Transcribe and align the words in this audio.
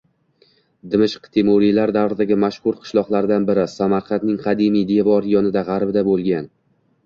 Dimishq– 0.93 1.27
Temuriylar 1.37 1.93
davridagi 1.97 2.39
mashhur 2.45 2.79
qishloqlardan 2.87 3.47
biri. 3.53 3.69
Samarqandning 3.77 4.43
qadimiy 4.49 4.91
devori 4.97 5.39
yonida, 5.39 5.67
g‘arbida 5.73 6.09
bo‘lgan. 6.13 6.53